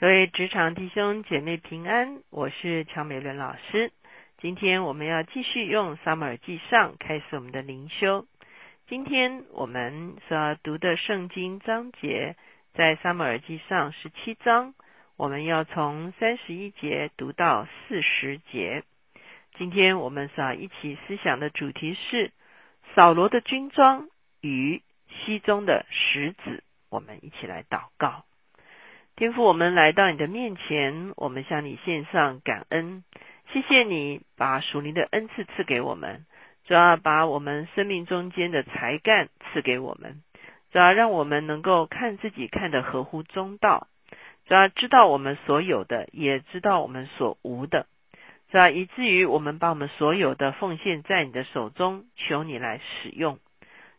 [0.00, 3.92] 各位职场弟兄姐妹平安，我是乔美伦老师。
[4.38, 8.24] 今天我们要继续用撒母耳记上开始我们的灵修。
[8.88, 12.34] 今天我们所读的圣经章节
[12.72, 14.72] 在撒母耳记上十七章，
[15.18, 18.82] 我们要从三十一节读到四十节。
[19.58, 22.32] 今天我们所要一起思想的主题是
[22.94, 24.08] 扫罗的军装
[24.40, 24.80] 与
[25.10, 26.64] 西中的石子。
[26.88, 28.24] 我们一起来祷告。
[29.16, 33.04] 天父，我们来到你的面前，我们向你献上感恩，
[33.52, 36.24] 谢谢你把属灵的恩赐赐给我们，
[36.64, 40.22] 主要把我们生命中间的才干赐给我们，
[40.72, 43.88] 主要让我们能够看自己看得合乎中道，
[44.46, 47.86] 主要知道我们所有的，也知道我们所无的，
[48.50, 53.38] 主要以至于我们把我们所有的奉献在你的手中，求你来使用。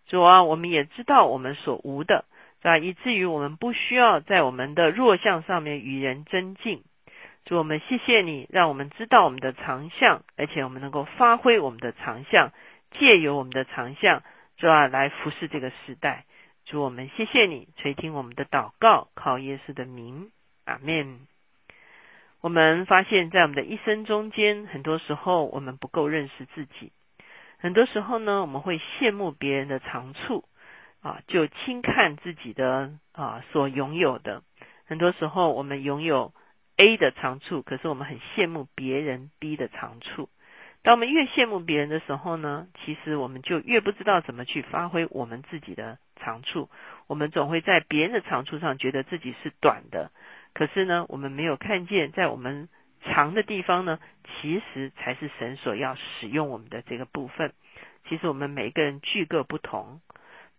[0.08, 2.26] 主啊，我们也知道我们所无的。
[2.62, 6.84] 啊，以至于我们不需要在我们的弱项上面与人争竞。
[7.44, 12.52] 主，我们谢谢你，让我们知道我们的长项，而且我们能够发挥我们的长项，
[12.92, 14.22] 借由我们的长项，
[14.58, 16.26] 主啊，来服侍这个时代。
[16.66, 20.30] 主，我们谢谢你垂听我们的祷告，靠耶稣的名，
[20.66, 21.22] 阿门。
[22.42, 26.92] 我们发现，在我们的一生中间，很多时候我们不够认识自己，
[27.58, 30.44] 很多时候呢，我们会羡慕别人的长处。
[31.02, 34.44] 啊，就轻看自己的啊所拥有的，
[34.86, 36.32] 很多时候我们拥有
[36.78, 40.30] A 的长处，可是我们很羡慕别人 B 的长处。
[40.84, 46.70] 当我们越羡慕别人的时候呢，其实我们就越不知道怎么去发挥我们自己的长处。
[47.08, 50.12] 我们总会在别人的长处上觉得自己是短的，
[50.54, 52.68] 可是呢，我们没有看见在我们
[53.04, 57.54] 长的地方呢，其实才是神所要使用我们的这个部分。
[58.08, 60.02] 其实我们每个人具各不同。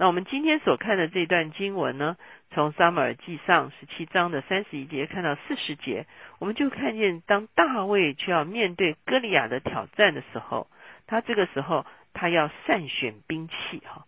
[0.03, 2.17] 那我们今天所看的这段经文呢，
[2.51, 6.07] 从撒母耳记上十七章的三十一节看到四十节，
[6.41, 10.67] 我们就看见当大卫就要面对歌利亚的挑战的时候，
[11.07, 14.05] 他这个时候他要善选兵器哈。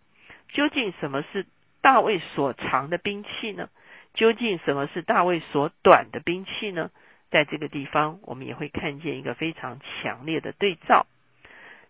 [0.49, 1.45] 究竟什么是
[1.81, 3.69] 大卫所长的兵器呢？
[4.15, 6.91] 究竟什么是大卫所短的兵器呢？
[7.31, 11.07] 在这个地方，我们也会看见一个非常强烈的对照。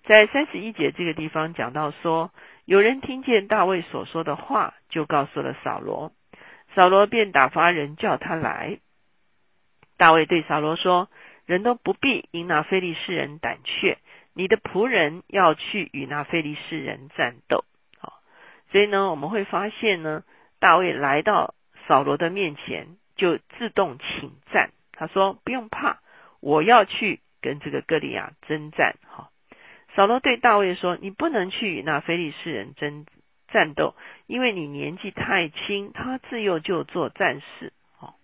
[0.04, 2.30] 在三十一节这个地方讲到说。
[2.66, 6.12] 有人听见大卫所说的话，就告诉了扫罗。
[6.74, 8.80] 扫罗便打发人叫他来。
[9.98, 11.08] 大卫对扫罗说
[11.46, 14.00] ：“人都不必因那非利士人胆怯，
[14.34, 17.64] 你的仆人要去与那非利士人战斗。”
[18.00, 18.14] 好，
[18.72, 20.24] 所以呢，我们会发现呢，
[20.60, 21.54] 大卫来到
[21.88, 24.72] 扫罗的面前，就自动请战。
[24.92, 26.00] 他说：“不用怕，
[26.42, 29.30] 我要去跟这个哥利亚征战。”哈。
[29.96, 33.06] 扫罗对大卫说：“你不能去与那非利士人争
[33.48, 33.96] 战斗，
[34.28, 38.16] 因为你年纪太轻，他自幼就做战士。”好，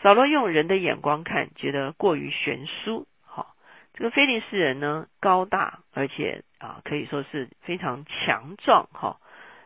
[0.00, 3.08] 扫罗用人的眼光看，觉得过于悬殊。
[3.24, 3.56] 好，
[3.94, 8.88] 这个非利士人呢，高大，而且啊，可以说是非常强壮。
[8.92, 9.18] 哈，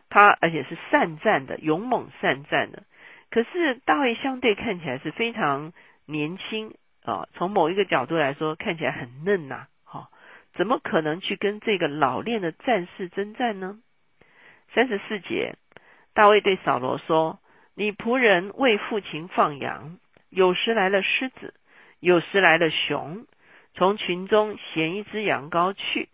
[0.09, 2.81] 他而且是善战的，勇猛善战的。
[3.29, 5.71] 可是大卫相对看起来是非常
[6.07, 6.73] 年轻
[7.03, 9.67] 啊，从某一个角度来说，看起来很嫩呐。
[10.57, 13.77] 怎么可能去跟这个老练的战士征战呢？
[14.73, 15.53] 三十四节，
[16.15, 17.39] 大卫对扫罗说
[17.77, 19.99] ：“你仆人为父亲放羊，
[20.31, 21.53] 有时来了狮子，
[21.99, 23.27] 有时来了熊，
[23.75, 26.09] 从群中衔一只羊羔去，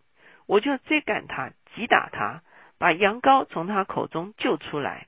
[0.45, 2.41] 我就追赶他，击打他，
[2.77, 5.07] 把羊羔从他口中救出来。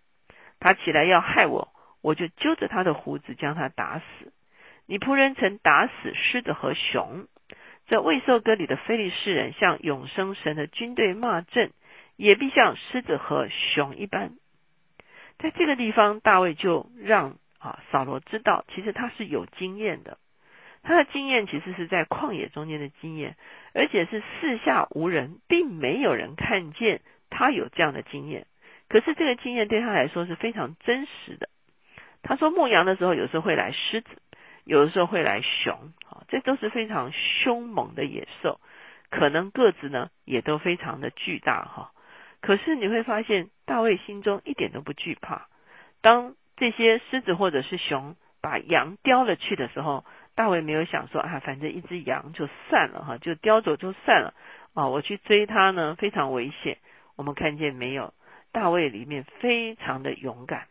[0.61, 4.31] 他起来要害我，我就揪着他的胡子将他打死。
[4.87, 7.27] 你仆人曾打死狮子和熊。”
[7.87, 11.71] 这未受割礼的非利士人向永生神的军队骂阵，
[12.15, 14.31] 也必像狮子和熊一般。
[15.37, 20.17] 在这个地方，大卫就让啊扫罗知道，其实他是有经验的。
[20.81, 23.35] 他的经验其实是在旷野中间的经验，
[23.73, 28.47] 而且是四下无人，并没有人看见他有这样的经验。
[28.87, 31.49] 可是这个经验对他来说是非常真实的。
[32.23, 34.09] 他说牧羊的时候，有时候会来狮子。
[34.63, 35.93] 有的时候会来熊，
[36.27, 38.59] 这都是非常凶猛的野兽，
[39.09, 41.91] 可能个子呢也都非常的巨大，哈。
[42.41, 45.47] 可是你会发现大卫心中一点都不惧怕。
[46.01, 50.05] 当这些狮子或者是熊把羊叼了去的时候，
[50.35, 54.33] 大卫没有想说啊，反正一只羊就散了，哈，就叼走就散了，
[54.73, 56.77] 啊，我去追它呢非常危险。
[57.15, 58.13] 我们看见没有？
[58.51, 60.67] 大卫里面非常的勇敢。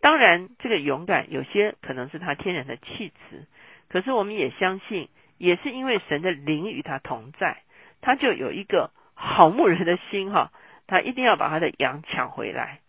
[0.00, 3.46] 当然，这个勇敢有些可能是他天然的气质，
[3.90, 7.62] 可是我们也相信，也是因为神的灵与他同在，
[8.00, 10.52] 他就有一个好牧人的心哈，
[10.86, 12.80] 他一定要把他的羊抢回来，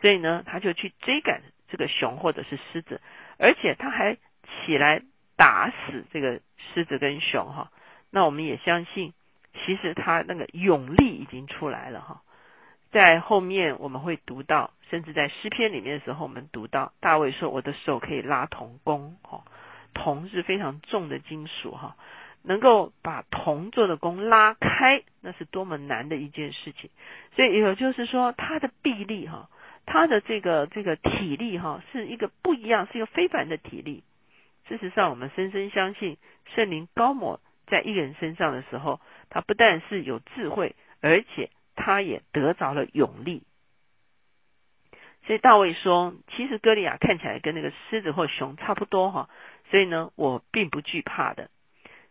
[0.00, 3.00] 所以呢，他就去追赶这个熊或者是狮子，
[3.38, 4.16] 而且他还
[4.66, 5.00] 起来
[5.36, 6.40] 打死这个
[6.74, 7.70] 狮子跟熊哈。
[8.10, 9.12] 那我们也相信，
[9.54, 12.22] 其实他那个勇力已经出来了哈。
[12.90, 19.44] 在后面我们会读到，甚至在诗篇里面的时候，我们读到大卫说：“我的手可以拉铜弓，哈，
[19.94, 21.96] 铜是非常重的金属，哈，
[22.42, 26.90] 能够把铜做的弓拉开，那是多么难的一件事情。
[27.34, 29.48] 所以也就是说，他的臂力，哈，
[29.86, 34.02] 他的这个这个体力，哈，是一个不一样，是一个非凡的体力。
[34.68, 36.16] 事实上，我们深深相信，
[36.54, 39.00] 圣灵高抹在一个人身上的时候，
[39.30, 41.50] 他不但是有智慧，而且。
[41.80, 43.44] 他也得着了勇力，
[45.24, 49.30] 所以大卫说：“其实歌利亚看起来跟那个狮子或熊差不多哈，
[49.70, 51.50] 所以呢，我并不惧怕的。”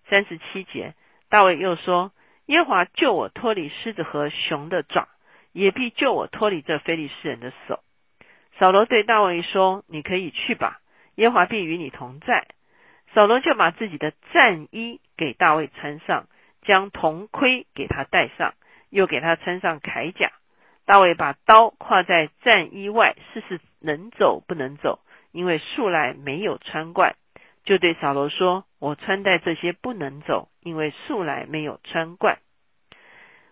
[0.09, 0.93] 三十七节，
[1.29, 2.11] 大卫又说
[2.47, 5.07] ：“耶和华救我脱离狮子和熊的爪，
[5.51, 7.79] 也必救我脱离这非利士人的手。”
[8.59, 10.79] 扫罗对大卫说：“你可以去吧，
[11.15, 12.47] 耶和华必与你同在。”
[13.13, 16.27] 扫罗就把自己的战衣给大卫穿上，
[16.63, 18.53] 将铜盔给他戴上。
[18.89, 20.31] 又给他穿上铠甲，
[20.85, 25.01] 大卫把刀挎在战衣外，试试能走不能走，
[25.33, 27.17] 因为素来没有穿惯，
[27.67, 32.37] 就对扫罗说：“我穿戴这些不能走，因为素来没有穿惯。”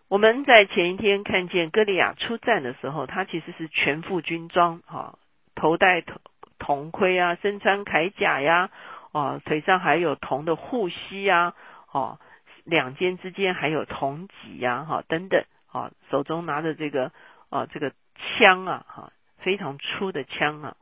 [0.08, 5.20] 我们在前一天看见歌利亚出战的时候，他其实是全副军装，哈，
[5.54, 6.22] 头戴铜
[6.60, 8.70] 铜盔啊，身穿铠甲呀，
[9.12, 11.54] 哦，腿上还有铜的护膝呀，
[11.92, 12.18] 哦。
[12.64, 17.12] 两肩之间还有铜戟呀，哈，等等，啊，手中拿着这个
[17.50, 20.78] 啊，这个枪啊，哈，非常粗的枪啊，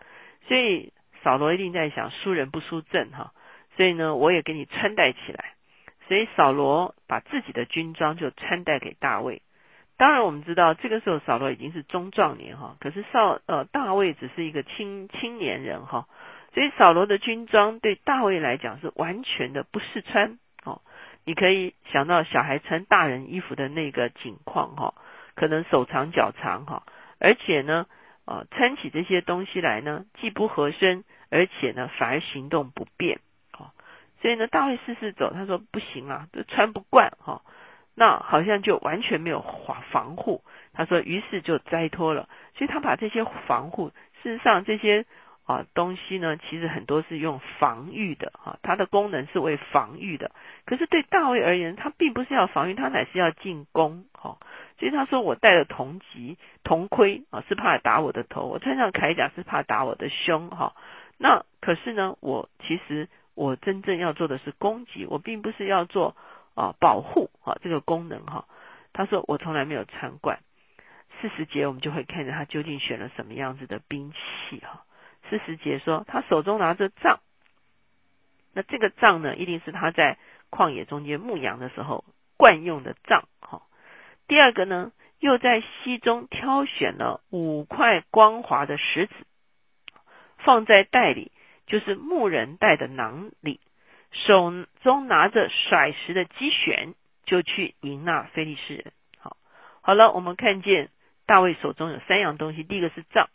[0.48, 3.32] 所以扫罗一定在想输人不输阵哈，
[3.78, 5.54] 所以呢，我也给你穿戴起来，
[6.08, 9.42] 所以扫罗把自己的军装就穿戴给大卫。
[9.96, 16.08] 当然我们知道这个时候扫罗已经是中壮年哈，可是少呃大卫只是一个青青年人哈，
[16.54, 20.82] 所以扫罗的军装对大卫来讲是完全的不适穿哦。
[21.26, 24.96] 你可以想到小孩穿大人衣服的那个景况哈，
[25.36, 26.84] 可能手长脚长哈，
[27.20, 27.86] 而且呢，
[28.26, 33.20] 啊，穿起这些东西来呢，既不合身，而且呢，反而行动不便，
[33.58, 33.72] 哦，
[34.22, 37.42] 所以呢，大卫试试走，他说不行啊，都穿不惯哈，
[37.96, 40.44] 那好像就完全没有防防护，
[40.74, 43.90] 他说于是就摘脱了，所以他把这些防护，
[44.22, 45.06] 事实上这些。
[45.46, 50.32] 啊，东西呢，其实很多是用防御的，哈，它的功能是为防御的。
[50.66, 54.38] 可是对大卫而言，他并不是要防御，他乃是要进攻，哈。
[54.80, 60.74] 所以他说：“我戴了铜级、铜盔啊，是怕打我的头；我穿上铠甲是怕打我的胸，哈。
[61.18, 66.16] 那可是呢，我其实我真正要做的是攻击，我并不是要做
[66.56, 68.46] 啊保护啊这个功能，哈。
[68.92, 70.40] 他说我从来没有参观。
[71.22, 74.84] 四十节我们就会看见他究竟选了什么样子的兵器，哈。
[75.30, 77.20] 四十节说，他手中拿着杖，
[78.54, 80.18] 那这个杖呢，一定是他在
[80.52, 82.04] 旷野中间牧羊的时候
[82.36, 83.24] 惯用的杖。
[83.40, 83.62] 哈，
[84.34, 89.14] 第二个呢，又在溪中挑选了五块光滑的石子，
[90.40, 91.32] 放在袋里，
[91.68, 93.60] 就是牧人带的囊里，
[94.12, 94.52] 手
[94.82, 96.96] 中拿着甩石的机旋，
[97.28, 98.92] 就去迎那非利士人。
[99.20, 99.38] 好，
[99.84, 100.90] 好了，我们看见
[101.28, 103.30] 大卫手中有三样东西，第一个是杖。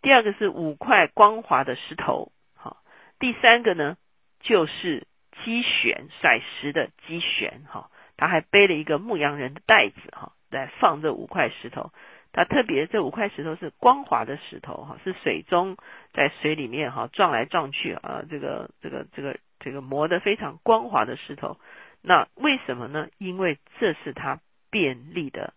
[0.00, 2.78] 第二个是五块光滑的石头，好，
[3.18, 3.98] 第三个呢
[4.40, 5.06] 就是
[5.44, 11.92] 机旋甩石的机旋，哈，他还背了一个牧羊人的袋子，哈，来放这五块石头。
[12.32, 15.76] 它特别这五块石头是光滑的石头，哈，是水中
[16.12, 21.58] 在水里面哈撞来撞去啊，这个这个这个这个磨得非常光滑的石头。
[22.02, 23.08] 那为什么呢？
[23.18, 24.40] 因为这是他
[24.70, 25.54] 便利的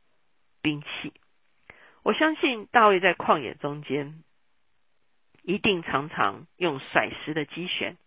[0.62, 1.14] 兵器。
[2.04, 4.24] 我相信大卫在旷野中间。
[5.44, 7.98] 一定常常用甩石的机选，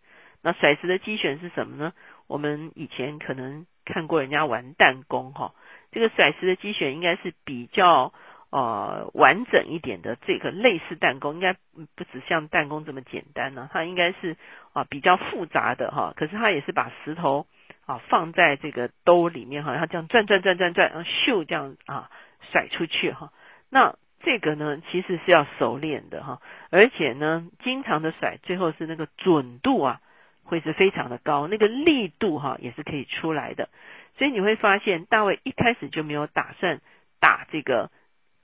[0.41, 1.93] 那甩石的机选是什么呢？
[2.29, 5.53] 我们以前可能看过人家玩弹弓哈，
[5.93, 8.13] 这个甩石的机选应该是比较
[8.51, 11.55] 呃完整一点的，这个类似弹弓，应该
[11.95, 14.37] 不止像弹弓这么简单呢，它应该是
[14.73, 17.47] 啊比较复杂的哈，可是它也是把石头
[17.87, 22.11] 啊放在这个兜里面哈，它这样转转转转转，然后咻这样啊
[22.53, 23.33] 甩出去哈，
[23.71, 23.97] 那。
[24.27, 30.01] 这个呢，其实是要熟练的哈，而且呢，经常的甩，最后是那个准度啊，
[30.45, 33.69] 会是非常的高，那个力度哈，也是可以出来的。
[34.17, 36.81] 所以你会发现，大卫一开始就没有打算
[37.19, 37.91] 打这个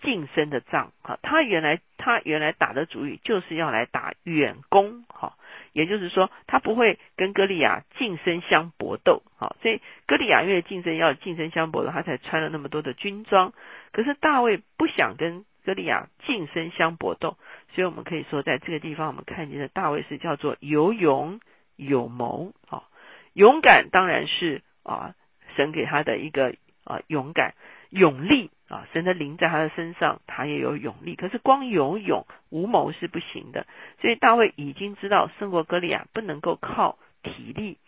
[0.03, 5.35] 近身的仗哈，他原来他原来打的主意就是要来打远攻哈，
[5.73, 13.53] 也就是说，他不会跟歌利亚近身相搏斗哈，所以歌利亚因为近身要近身相搏的，他才穿了那么多的军装。
[13.93, 17.37] 可是大卫不想跟歌利亚近身相搏斗，
[17.75, 21.41] 所以我们可以说，在这个地方我们看见的大卫是叫做有勇
[21.89, 22.85] 有谋啊。
[23.33, 25.15] 勇敢当然是啊，
[25.57, 27.55] 神给他的一个啊勇敢、
[27.91, 31.15] 勇力啊，神的灵在他的身上，他也有勇力。
[31.15, 33.67] 可是光有勇无谋是不行的，
[34.01, 37.79] 所以大卫已经知道胜过歌利亚不能够靠体力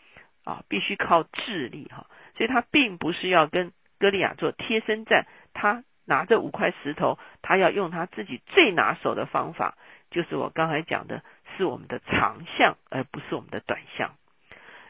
[0.45, 2.07] 啊，必须靠智力哈。
[2.37, 9.77] 所以他并不是要跟歌利亚做贴身战，他拿着五块石头，他要用他自己最拿手的方法，
[10.12, 11.23] 就是我刚才讲的，
[11.57, 14.12] 是我们的长项，而不是我们的短项。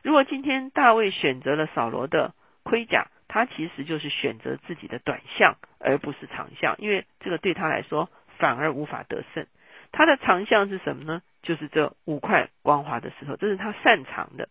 [0.03, 9.47] 如果今天大卫选择了扫罗的盔甲，他其实就是选择自己的短项，而不是长项，因为这个对他来说反而无法得胜。
[9.93, 11.23] 他的长项是什么呢？
[11.43, 14.49] 就是这五块光滑的石头，这是他擅长的。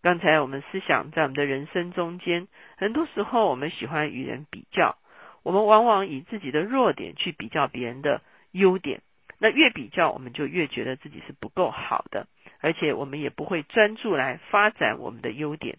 [0.00, 4.96] 刚才我们思想在我们的人生中间，很多时候我们喜欢与人比较，
[5.42, 9.00] 我们往往以自己的弱点去比较别人的优点，
[9.38, 12.26] 那越比较，我们就越觉得自己是不够好的。
[12.60, 15.78] 而且我们也不会专注来发展我们的优点。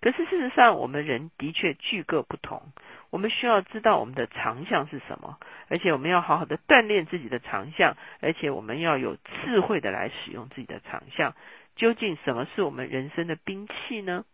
[0.00, 2.62] 可是事实上，我们人的确具各不同。
[3.10, 11.34] 我们需要知道我们的长项是什么，而且我们要好好的锻炼自己的长项，而且我们要有智慧的来使用自己的长项。
[11.76, 14.24] 究竟什么是我们人生的兵器呢？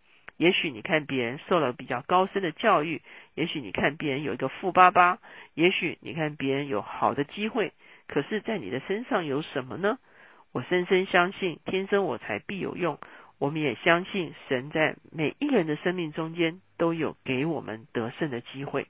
[0.40, 3.02] 也许你看别人受了比较高深的教育，
[3.34, 5.18] 也许你看别人有一个富爸爸，
[5.52, 7.74] 也许你看别人有好的机会，
[8.08, 9.98] 可是，在你的身上有什么呢？
[10.52, 12.98] 我深深相信，天生我材必有用。
[13.38, 18.86] 我们也相信，神在每一个人的生命中间都有给我们得胜的机会。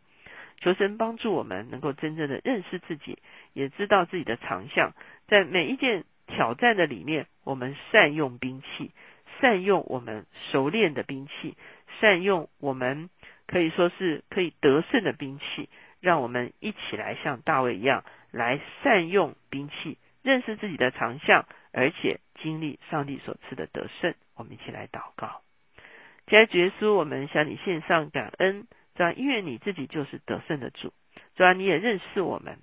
[0.61, 3.19] 求神帮助我们，能够真正的认识自己，
[3.55, 4.93] 也知道自己的长项。
[5.27, 8.93] 在每一件挑战的里面，我们善用兵器，
[9.41, 11.57] 善用我们熟练的兵器，
[12.01, 13.11] 善用我们
[13.47, 15.69] 可以说是可以得胜的兵器。
[16.01, 19.99] 让我们一起来像大卫一样，来善用兵器。
[20.23, 24.15] 认识自己的长项，而且经历上帝所赐的得胜。
[24.35, 25.43] 我们一起来祷告，
[26.27, 28.67] 亲爱的耶稣，我们向你献上感恩。
[28.95, 30.93] 主啊，因为你自己就是得胜的主。
[31.37, 32.59] 主啊，你也认识我们。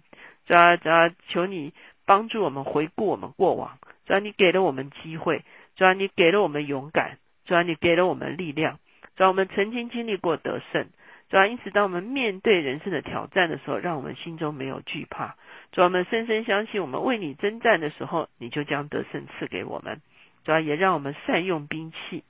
[0.46, 1.74] 主啊，主啊，求你
[2.06, 3.78] 帮助我们回顾我们过往。
[4.06, 5.44] 主啊，你给了我们机会。
[5.78, 7.20] 主啊，你给了我们勇敢。
[7.46, 8.80] 主啊，你给了我们力量。
[9.16, 10.88] 主啊，我们曾经经历过得胜。
[11.30, 15.36] 主啊，因此当我们面对人生的挑战的时候，让我们心中没有惧怕。
[15.72, 20.02] 主啊，我们深深相信，我们为你征战的时候，你就将得胜赐给我们。
[20.44, 22.24] 主啊，也让我们善用兵器。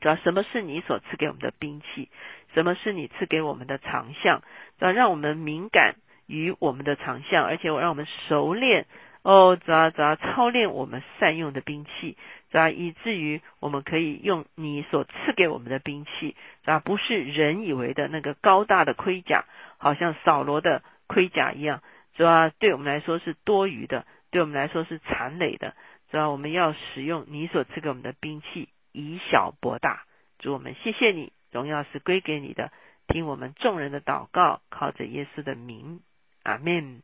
[0.00, 2.08] 主啊，什么是你所赐给我们的兵器？
[2.54, 4.42] 什么是你赐给我们的长项？
[4.78, 8.86] 主啊，让我们敏感于我们的长项，而且我让我们熟练
[9.22, 12.16] 哦，主啊，主啊，操练我们善用的兵器。
[12.50, 19.44] 主啊，以至于我们可以用你所赐给我们的兵器，主啊，不是人以为的那个高大的盔甲，
[19.78, 21.82] 好像扫罗的盔甲一样。
[22.14, 25.74] 主要对我们来说是多余的，对我们来说是残累的。
[26.10, 30.02] 主要我们要使用你所赐给我们的兵器，以小博大。
[30.38, 32.70] 主我们谢谢你，荣耀是归给你的。
[33.08, 36.00] 听我们众人的祷告，靠着耶稣的名，
[36.42, 37.02] 阿门。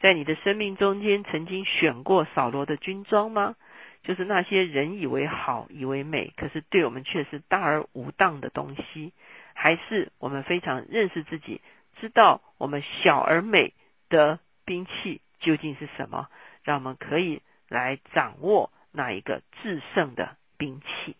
[0.00, 3.56] 在你的生命中间，曾经选过扫罗的军装吗？
[4.02, 9.12] 就是那些人以为好、以为美，可是对我们却是大而无当的东西，
[9.54, 11.60] 还是我们非常认识自己，
[12.00, 13.72] 知道我们小而美？
[14.08, 16.28] 的兵器究竟是什么？
[16.62, 21.16] 让我们可以来掌握那一个制胜的兵器。